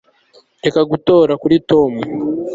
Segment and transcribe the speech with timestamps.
[0.63, 1.91] Reka gutora kuri Tom